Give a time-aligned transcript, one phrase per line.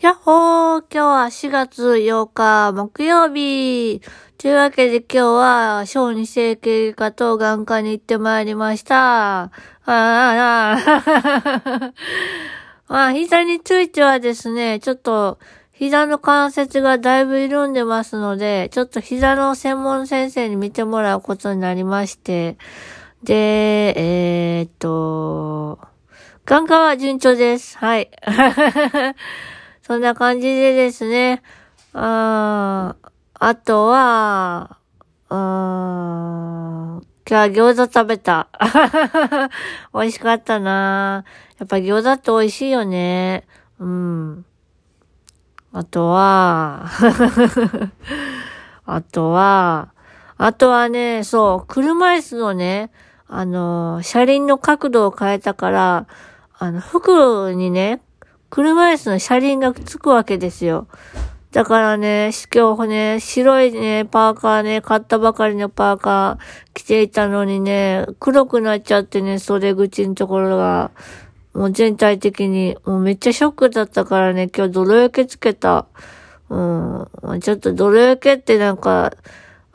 [0.00, 4.00] やっほー今日は4月8日木曜日
[4.38, 9.42] というわけで今日は小児整形外科と眼科に行ってまいりました。
[9.42, 9.50] あ
[9.86, 11.92] あ、ああ、
[12.86, 15.40] まあ、膝についてはですね、ちょっと
[15.72, 22.56] 膝の関節がだいぶ緩んでますので、ちょっと膝の専門先生に見てもらうことになりまして、
[23.24, 23.94] で、
[24.60, 25.80] えー、っと、
[26.44, 27.76] 眼科は順調です。
[27.78, 28.08] はい。
[29.88, 31.42] そんな感じでですね。
[31.94, 32.94] あ
[33.32, 34.76] あとは、
[35.30, 38.48] うん、今日は餃子食べた。
[39.94, 41.24] 美味しかったな
[41.58, 43.46] やっぱ餃子って美味しいよね。
[43.78, 44.44] うん。
[45.72, 46.90] あとは、
[48.84, 49.94] あとは、
[50.36, 52.90] あとはね、そう、車椅子のね、
[53.26, 56.06] あの、車輪の角度を変えたから、
[56.58, 58.02] あの、服にね、
[58.50, 60.88] 車椅子の車輪がつくわけですよ。
[61.52, 70.90] だからね、今日ね、白いね、パーカーね、買ったばかりのパーカー着ていたのにね、黒くなっちゃってね、袖口のところが、
[71.54, 75.86] もう全体的に、もうめっちゃショックだったからね、今日泥焼けつけた。
[76.50, 77.06] うん。
[77.40, 79.12] ちょっと泥焼けってなんか、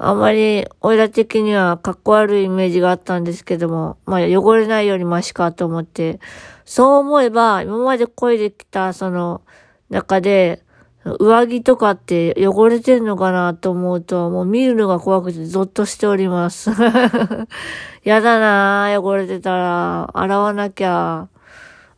[0.05, 6.19] あまり、オイラ的にはかっこ悪いイメージがあったんですけども、まあ汚れないよりマシかと思って、
[6.65, 9.41] そう思えば、今まで声できた、その、
[9.89, 10.61] 中で、
[11.19, 16.69] 上着とかって汚れてんのかなと思うと、もう見るのが怖くてゾッとしております。
[18.03, 21.29] やだなぁ、汚れてたら、洗わなきゃ。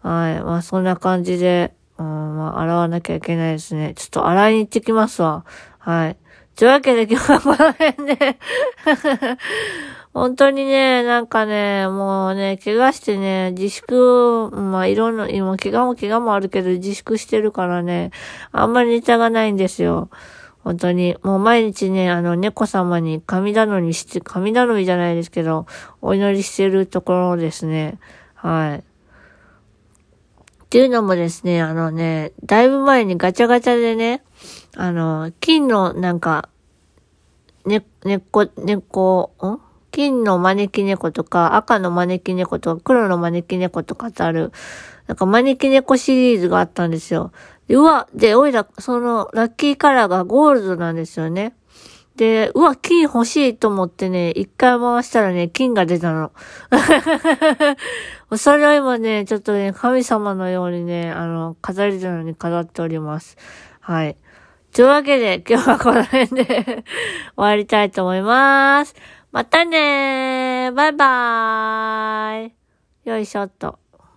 [0.02, 0.42] はい。
[0.42, 3.94] まあそんな感じで、うん、まあ洗わなきゃいけないですね。
[3.96, 5.46] ちょっと洗いに行ってきますわ。
[5.80, 6.18] はい。
[6.56, 8.38] というわけで今日はこの辺で
[10.16, 18.12] 本当にね、なんかね、もうね、怪我してね、自粛、まあいろんな、今怪我も怪我もあるけど自粛してるからね、
[18.54, 20.10] あんまりネタがないんですよ。
[20.64, 21.18] 本当に。
[21.22, 25.66] もう毎日ね、あの、猫様に神頼みして、神頼みじゃないですけど、
[26.02, 28.00] お祈りしてるところですね。
[28.36, 28.84] はい。
[30.76, 34.26] っていうのもですね、あのね、だいぶ前にガチャガチャでね、
[34.76, 36.50] あの、金のなんか、
[37.66, 39.60] ね、猫、猫、ん？
[39.92, 44.52] 金の招き猫とか、赤の招き猫とか、黒の招き猫とかってある、
[45.08, 47.32] なんか招き猫シリーズがあったんですよ。
[47.70, 51.56] で、うわ、で、おいら、その、ラッキーカラーがゴールドなんですよね。
[52.16, 56.32] で、うわ、金欲しいと思ってね、一回回したらね、金が出たの。
[58.38, 63.38] それは今ね、ちょっとね、神様のようにね、あの、飾り棚に飾っております。
[63.82, 64.16] はい。
[64.74, 66.84] というわけで、今日はこの辺で 終
[67.36, 68.96] わりたいと思います。
[69.32, 72.54] またねーバイバーイ
[73.04, 73.85] よいしょっと。